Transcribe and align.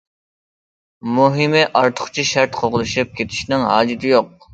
مۇھىمى 1.17 1.61
ئارتۇقچە 1.81 2.25
شەرەپ 2.29 2.57
قوغلىشىپ 2.61 3.13
كېتىشنىڭ 3.21 3.67
ھاجىتى 3.73 4.11
يوق. 4.15 4.33